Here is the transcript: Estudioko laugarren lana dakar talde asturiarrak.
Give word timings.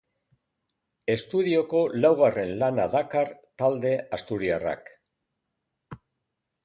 Estudioko 1.15 1.81
laugarren 2.05 2.53
lana 2.63 2.87
dakar 2.95 3.31
talde 3.63 3.93
asturiarrak. 4.19 4.91